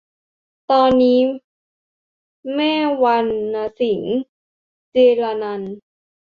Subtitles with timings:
[0.71, 1.19] ตอนนี้
[2.55, 4.15] แม่วรรณสิงห์
[4.93, 5.75] จิรนันท์